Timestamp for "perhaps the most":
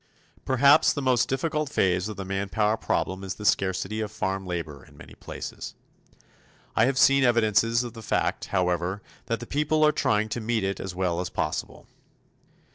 0.45-1.29